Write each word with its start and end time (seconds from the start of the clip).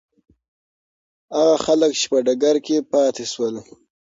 هغه 1.37 1.55
خلک 1.65 1.91
چې 1.99 2.05
په 2.11 2.17
ډګر 2.25 2.55
کې 2.65 2.87
پاتې 2.91 3.23
شول. 3.31 3.55